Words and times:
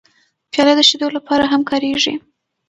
پیاله 0.51 0.73
د 0.77 0.81
شیدو 0.89 1.07
لپاره 1.17 1.43
هم 1.51 1.61
کارېږي. 1.69 2.13